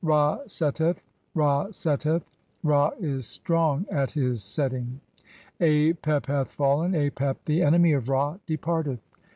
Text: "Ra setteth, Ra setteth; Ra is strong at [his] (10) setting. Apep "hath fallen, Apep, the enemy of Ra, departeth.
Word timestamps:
"Ra 0.03 0.39
setteth, 0.47 0.99
Ra 1.35 1.67
setteth; 1.69 2.23
Ra 2.63 2.89
is 2.99 3.27
strong 3.27 3.85
at 3.91 4.09
[his] 4.13 4.37
(10) 4.37 4.37
setting. 4.39 5.01
Apep 5.59 6.25
"hath 6.25 6.47
fallen, 6.49 6.93
Apep, 6.93 7.35
the 7.45 7.61
enemy 7.61 7.91
of 7.93 8.09
Ra, 8.09 8.37
departeth. 8.47 9.03